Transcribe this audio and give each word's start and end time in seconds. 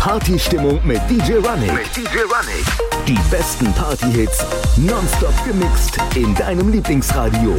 Partystimmung 0.00 0.80
mit 0.82 0.98
DJ 1.10 1.34
Running. 1.34 1.74
Mit 1.74 1.94
DJ 1.94 2.24
Running. 2.24 2.64
Die 3.06 3.18
besten 3.30 3.70
Partyhits 3.74 4.42
nonstop 4.78 5.34
gemixt 5.44 5.98
in 6.14 6.34
deinem 6.34 6.72
Lieblingsradio. 6.72 7.54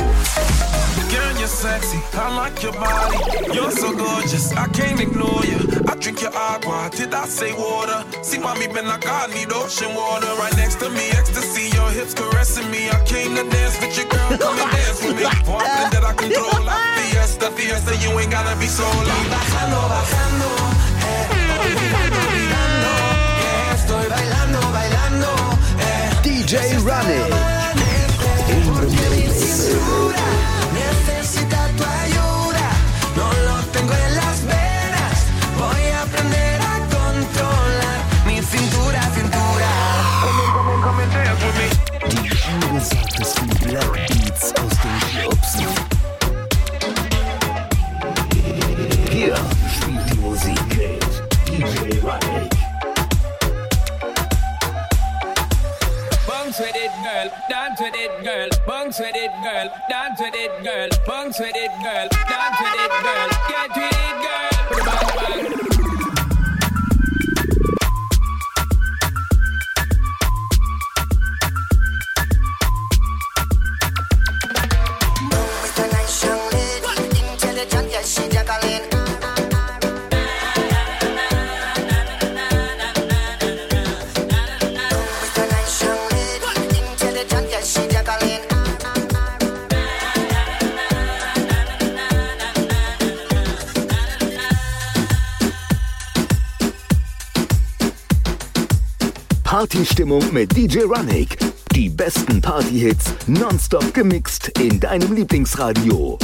Girl, 1.08 1.38
you're 1.38 1.48
sexy. 1.48 2.00
I 2.14 2.36
like 2.36 2.64
your 2.64 2.74
body. 2.74 3.20
You're 3.54 3.70
so 3.70 3.94
gorgeous. 3.96 4.52
I 4.54 4.68
can't 4.74 5.00
ignore 5.00 5.46
you. 5.46 5.60
I 5.88 5.94
drink 6.00 6.24
your 6.24 6.34
agua. 6.34 6.90
Did 6.90 7.14
I 7.14 7.28
say 7.28 7.54
water? 7.54 8.04
See, 8.24 8.40
mommy, 8.40 8.66
been 8.68 8.88
like 8.88 9.06
I 9.06 9.28
need 9.28 9.54
ocean 9.54 9.94
water. 9.94 10.34
Right 10.40 10.58
next 10.58 10.80
to 10.80 10.90
me, 10.90 11.12
ecstasy. 11.12 11.70
Your 11.78 11.92
hips 11.92 12.16
caressing 12.16 12.72
me. 12.72 12.90
I 12.90 12.98
came 13.06 13.36
to 13.36 13.44
dance 13.44 13.80
with 13.80 13.96
your 13.96 14.10
girl. 14.10 14.38
Come 14.40 14.58
and 14.58 14.72
dance 14.72 15.00
with 15.04 15.16
me. 15.16 15.26
Walking 15.46 15.90
that 15.94 16.04
I 16.04 16.14
control. 16.14 16.66
La 16.66 16.74
fiesta, 16.98 17.52
fiesta. 17.52 17.94
You 18.02 18.18
ain't 18.18 18.32
gotta 18.32 18.58
be 18.60 18.66
so 18.66 18.82
long. 18.84 19.11
Bounce 58.92 59.00
with 59.00 59.16
it, 59.16 59.32
girl. 59.42 59.70
Dance 59.90 60.20
with 60.20 60.36
it, 60.36 60.64
girl. 60.66 60.90
Bounce 61.08 61.40
with 61.40 61.56
it, 61.56 61.72
girl. 61.82 62.31
Partystimmung 99.72 100.34
mit 100.34 100.54
DJ 100.58 100.80
Running. 100.80 101.30
Die 101.74 101.88
besten 101.88 102.42
Partyhits 102.42 103.14
nonstop 103.26 103.94
gemixt 103.94 104.50
in 104.60 104.82
deinem 104.82 105.16
Lieblingsradio. 105.16 106.20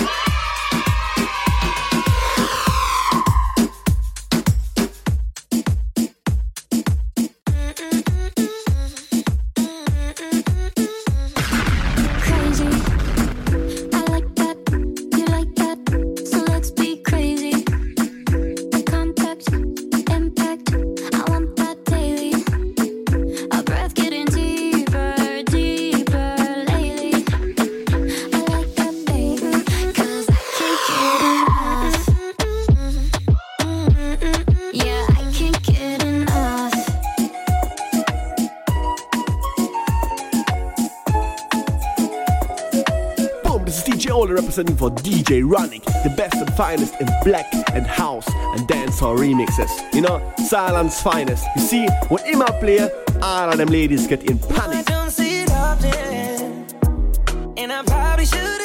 Representing 44.38 44.76
for 44.78 44.92
DJ 44.92 45.42
RunniK, 45.42 45.84
the 46.04 46.14
best 46.16 46.36
and 46.36 46.54
finest 46.54 46.94
in 47.02 47.08
black 47.24 47.48
and 47.74 47.88
house 47.88 48.28
and 48.54 48.68
dancehall 48.70 49.18
remixes. 49.18 49.72
You 49.96 50.02
know, 50.02 50.22
Silence 50.46 51.02
finest. 51.02 51.44
You 51.56 51.62
see, 51.64 51.88
when 52.10 52.24
Ima 52.28 52.46
play, 52.60 52.88
all 53.24 53.50
of 53.52 53.58
them 53.58 53.68
ladies 53.70 54.06
get 54.06 54.30
in 54.30 54.38
I 54.44 54.54
panic. 54.54 54.86
don't 54.86 55.10
see 55.10 55.40
it 55.42 55.52
often, 55.52 56.68
and 57.58 57.74
I 57.74 57.82
probably 57.82 58.26
should 58.28 58.57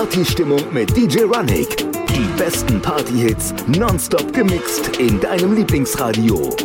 Partystimmung 0.00 0.62
mit 0.72 0.96
DJ 0.96 1.24
Running. 1.24 1.66
Die 2.08 2.38
besten 2.38 2.80
Partyhits 2.80 3.52
nonstop 3.66 4.32
gemixt 4.32 4.96
in 4.96 5.20
deinem 5.20 5.54
Lieblingsradio. 5.54 6.56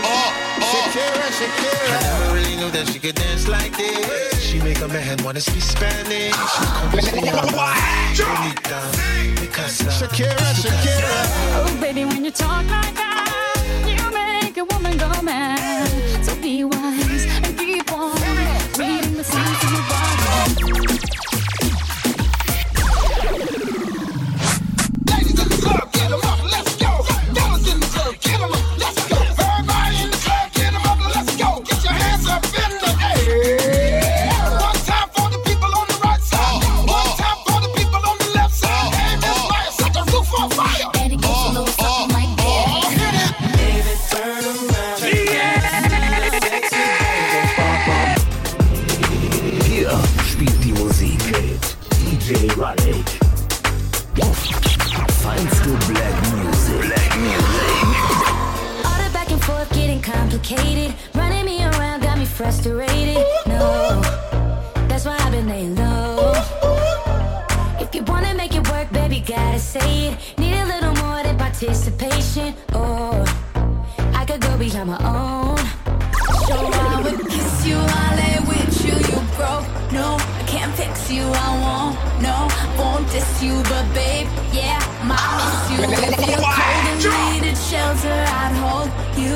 No 0.00 0.08
fighting. 0.08 0.62
Oh, 0.62 0.72
Shakira, 0.72 1.26
Shakira. 1.38 1.96
I 1.96 2.02
never 2.02 2.34
really 2.34 2.56
knew 2.56 2.70
that 2.70 2.88
she 2.88 2.98
could 2.98 3.14
dance 3.14 3.48
like 3.48 3.76
this. 3.76 4.40
She 4.40 4.60
make 4.60 4.80
a 4.80 4.88
man 4.88 5.18
wanna 5.24 5.40
speak 5.40 5.62
Spanish. 5.62 6.34
Bonita, 6.92 8.80
Picasa, 9.36 9.88
Shakira, 9.90 10.48
Shakira. 10.62 11.14
Oh, 11.58 11.78
baby, 11.80 12.04
when 12.04 12.24
you 12.24 12.30
talk 12.30 12.64
like 12.70 12.94
that, 12.94 13.56
you 13.86 14.10
make 14.12 14.56
a 14.56 14.64
woman 14.64 14.96
go 14.96 15.08
mad. 15.22 15.91
Frustrated. 62.42 63.24
No, 63.46 64.02
that's 64.88 65.04
why 65.04 65.16
I've 65.16 65.30
been 65.30 65.46
laying 65.46 65.76
low. 65.76 66.32
If 67.78 67.94
you 67.94 68.02
wanna 68.02 68.34
make 68.34 68.52
it 68.56 68.68
work, 68.68 68.90
baby, 68.90 69.20
gotta 69.20 69.60
say 69.60 70.08
it. 70.08 70.14
Need 70.38 70.56
a 70.64 70.66
little 70.66 70.94
more 71.04 71.22
than 71.22 71.36
participation. 71.38 72.54
Oh, 72.72 73.22
I 74.20 74.24
could 74.24 74.40
go 74.40 74.58
beyond 74.58 74.88
my 74.90 75.00
own. 75.18 75.58
So 76.48 76.56
I 76.86 77.00
would 77.04 77.20
kiss 77.30 77.54
you, 77.64 77.78
I 78.02 78.06
lay 78.20 78.36
with 78.50 78.74
you, 78.86 78.94
you 79.10 79.18
broke. 79.38 79.66
No, 79.98 80.06
I 80.40 80.42
can't 80.52 80.74
fix 80.74 81.12
you, 81.12 81.24
I 81.46 81.50
won't. 81.62 81.94
No, 82.26 82.36
won't 82.76 83.06
diss 83.12 83.32
you, 83.40 83.54
but 83.70 83.86
babe, 83.94 84.26
yeah, 84.52 84.80
I 85.00 85.04
miss 85.10 85.70
you. 85.72 85.80
If 86.10 86.28
you're 86.28 86.71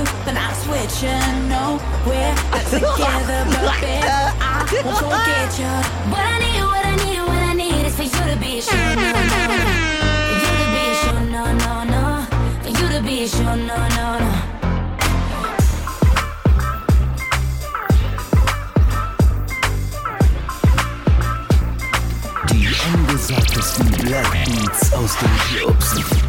you, 0.07 0.25
but 0.25 0.35
not 0.35 0.55
switching. 0.57 1.49
No, 1.49 1.79
we're 2.07 2.35
together, 2.71 3.45
but 3.51 3.81
babe, 3.81 4.05
I 4.41 4.83
won't 4.85 4.99
forget 4.99 5.59
you. 5.59 5.73
What 6.11 6.25
I 6.25 6.39
need, 6.39 6.63
what 6.63 6.85
I 6.85 6.95
need, 7.05 7.21
what 7.21 7.43
I 7.43 7.53
need 7.55 7.87
is 7.87 7.95
for 7.97 8.03
you 8.03 8.25
to 8.33 8.37
be 8.39 8.61
sure, 8.61 8.77
no, 8.77 9.13
no, 9.13 9.23
no. 9.23 9.59
For 10.27 10.39
you 10.43 10.53
to 10.63 10.67
be 10.75 10.85
sure, 11.01 11.23
no, 11.35 11.45
no, 11.65 11.73
no. 11.85 12.27
For 12.63 12.69
you 12.69 12.89
to 12.95 13.01
be 13.03 13.27
sure, 13.27 13.57
no, 13.57 13.77
no, 13.77 14.19
no. 14.19 14.57
Die 22.51 22.69
angesagtesten 22.95 23.91
Black 24.05 24.31
Beats 24.45 24.93
aus 24.93 25.17
den 25.19 25.31
Clubs. 25.49 26.26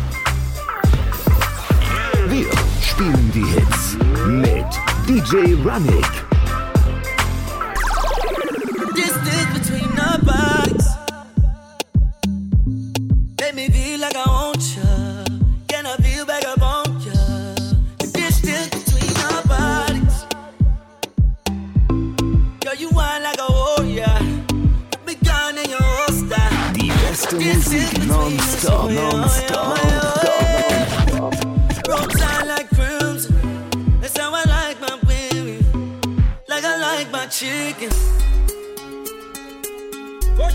Beste 27.18 27.35
Musik 27.35 28.06
nonstop, 28.06 28.91
nonstop. 28.91 30.06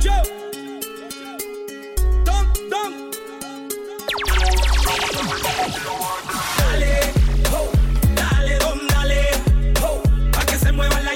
Watch 0.03 0.15
out! 0.15 0.27
Dunk, 2.25 2.71
dunk! 2.71 3.15
Dale, 6.59 6.95
ho, 7.51 7.71
dale, 8.17 8.59
dom, 8.59 8.81
dale, 8.89 9.23
ho, 9.81 10.03
pa' 10.33 10.45
que 10.45 10.59
se 10.59 10.73
mueva 10.73 11.01
la 11.03 11.13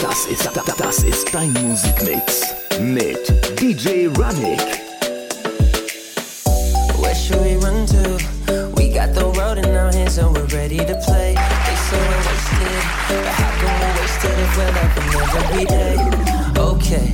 Das 0.00 0.26
ist, 0.26 0.50
das 0.78 0.98
ist 1.02 1.34
dein 1.34 1.52
Musikmix 1.52 2.54
mit 2.80 3.20
DJ 3.60 4.06
RunniK. 4.16 4.62
Where 6.98 7.14
should 7.14 7.42
we 7.42 7.56
run 7.56 7.86
to? 7.86 8.33
Ready 10.76 10.92
to 10.92 11.00
play. 11.02 11.34
They 11.34 11.76
we're 11.86 12.18
wasted, 12.26 12.82
but 13.06 13.26
how 13.38 13.50
we 13.62 14.24
it 14.24 14.38
if 14.40 14.56
we're 14.56 14.72
loving 14.74 15.10
every 15.38 15.64
day? 15.66 15.94
Okay, 16.58 17.08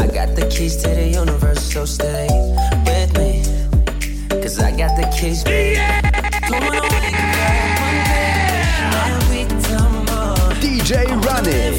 I 0.00 0.06
got 0.06 0.34
the 0.34 0.48
keys 0.50 0.76
to 0.82 0.88
the 0.88 1.08
universe, 1.08 1.70
so 1.70 1.84
stay 1.84 2.28
with 2.86 3.12
me. 3.18 3.42
Cause 4.40 4.58
I 4.58 4.74
got 4.74 4.96
the 4.96 5.04
keys, 5.14 5.44
baby. 5.44 5.76
Come 5.76 6.62
on, 6.62 6.72
wake 6.72 7.12
up 7.12 7.80
one 7.82 8.00
day, 8.08 8.64
every 9.04 9.44
time 9.60 9.94
more. 10.06 10.54
DJ 10.62 11.04
RunniK. 11.20 11.71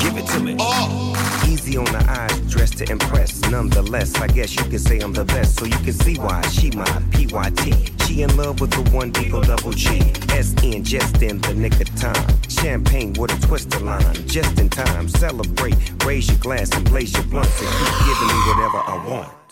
Give 0.00 0.16
it 0.16 0.26
to 0.28 0.40
me. 0.40 0.56
Oh. 0.58 1.12
Easy 1.48 1.76
on 1.76 1.84
the 1.84 2.04
eyes, 2.08 2.40
dressed 2.52 2.78
to 2.78 2.90
impress. 2.90 3.40
Nonetheless, 3.50 4.14
I 4.20 4.26
guess 4.28 4.54
you 4.56 4.64
can 4.64 4.78
say 4.78 4.98
I'm 5.00 5.12
the 5.12 5.24
best. 5.24 5.58
So 5.58 5.64
you 5.64 5.78
can 5.78 5.92
see 5.92 6.16
why 6.16 6.42
she 6.48 6.70
my 6.70 6.84
PYT. 7.12 7.92
She 8.06 8.22
in 8.22 8.36
love 8.36 8.60
with 8.60 8.70
the 8.70 8.82
one 8.94 9.12
Digo 9.12 9.44
double 9.44 9.72
G. 9.72 10.00
SN 10.42 10.84
just 10.84 11.22
in 11.22 11.40
the 11.40 11.54
nick 11.54 11.80
of 11.80 11.94
time. 11.96 12.42
Champagne 12.48 13.12
with 13.14 13.32
a 13.32 13.46
twister 13.46 13.80
line. 13.80 14.14
Just 14.26 14.58
in 14.58 14.68
time. 14.68 15.08
Celebrate. 15.08 15.76
Raise 16.04 16.28
your 16.28 16.38
glass 16.38 16.70
and 16.76 16.84
blaze 16.88 17.12
your 17.12 17.24
blunts 17.24 17.60
and 17.60 17.68
keep 17.68 18.06
giving 18.06 18.28
me 18.28 18.40
whatever 18.48 18.78
I 18.78 19.06
want. 19.08 19.45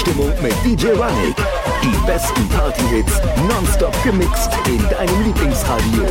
Partystimmung 0.00 0.32
mit 0.42 0.54
DJ 0.64 0.88
Running. 0.92 1.34
Die 1.82 2.06
besten 2.06 2.48
Partyhits 2.48 3.20
nonstop 3.48 3.94
gemixt 4.02 4.50
in 4.66 4.78
deinem 4.88 5.24
Lieblingsradio. 5.24 6.06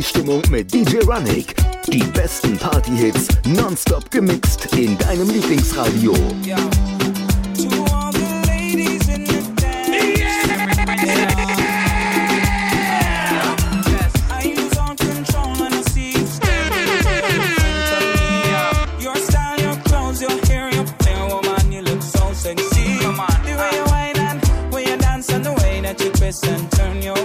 die 0.00 0.06
Stimmung 0.06 0.42
mit 0.50 0.72
DJ 0.72 0.98
Runnick. 1.06 1.54
Die 1.92 2.02
besten 2.02 2.56
Partyhits 2.56 3.28
nonstop 3.46 4.10
gemixt 4.10 4.66
in 4.74 4.96
deinem 4.96 5.28
Lieblingsradio. 5.28 6.14
Yeah. 6.42 6.58
and 26.44 26.70
turn 26.70 27.02
your 27.02 27.19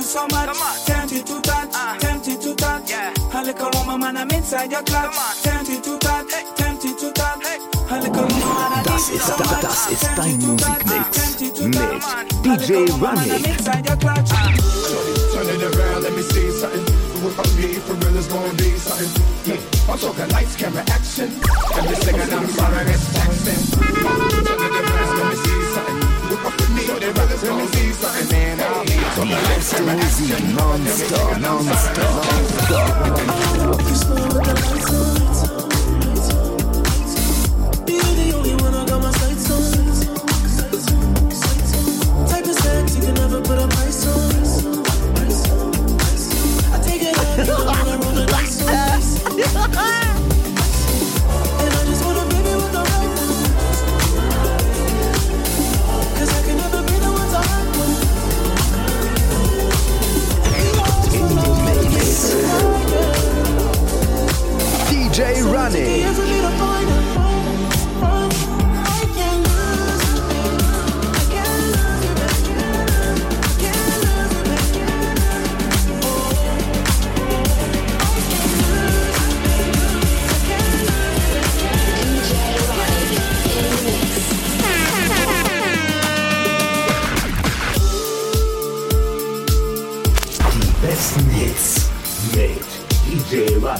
need 0.00 0.02
you 0.02 0.02
so 0.02 0.26
much. 0.28 0.84
Tempted 0.86 1.26
to 1.26 1.40
touch, 1.40 2.00
tempted 2.00 2.40
to 2.40 2.54
touch. 2.54 2.92
A 3.32 3.42
little 3.42 3.70
woman, 3.74 4.00
man, 4.00 4.16
I'm 4.16 4.30
inside 4.30 4.70
your 4.72 4.82
clutch. 4.82 5.42
Tempted 5.42 5.84
to 5.84 5.98
touch, 5.98 6.30
tempted 6.56 6.98
to 6.98 7.12
touch. 7.12 7.44
A 7.90 7.98
little 8.00 8.22
woman, 8.22 8.40
man, 8.40 8.72
I 8.72 8.82
Das 8.84 9.08
need 9.08 9.14
you 9.14 9.20
ist, 9.20 9.26
so 9.26 9.36
das, 9.36 9.50
much. 9.50 9.60
das 9.60 9.90
ist 9.90 10.04
dein 10.16 10.40
Tempted 10.40 10.40
to 10.40 10.46
Musikmix 10.46 10.88
touch, 10.90 11.12
tempted 11.12 11.54
to 11.56 11.62
mit 11.68 11.74
touch. 11.74 12.28
DJ 12.42 12.48
A 12.50 12.80
little 12.80 12.98
woman, 12.98 13.14
man, 13.14 13.30
I'm 13.30 13.42
RunniK. 13.42 13.58
inside 13.58 13.86
your 13.88 13.96
clutch. 13.96 14.30
Turn 15.32 15.48
it 15.48 15.62
around, 15.76 16.02
let 16.02 16.12
me 16.14 16.22
see 16.22 16.50
something. 16.52 16.84
What 17.20 17.36
I 17.36 17.60
need 17.60 17.82
for 17.82 17.94
real 17.94 18.16
is 18.16 18.26
gonna 18.26 18.54
be 18.54 18.70
something. 18.78 19.10
Yeah, 19.44 19.60
I'm 19.92 19.98
talking 19.98 20.28
lights, 20.30 20.56
camera, 20.56 20.84
action. 20.88 21.28
And 21.76 21.88
this 21.88 22.00
singing, 22.00 22.32
I'm 22.32 22.48
sorry, 22.48 22.86
it's 22.88 23.12
taxing. 23.12 23.62
Turn 23.76 23.84
it 23.92 24.04
around, 24.04 25.18
let 25.20 25.30
me 25.30 25.36
to 29.80 29.94
music 29.96 30.40
non-stop, 30.54 31.40
non-stop. 31.40 31.98
non-stop. 34.78 35.49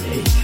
body. 0.01 0.40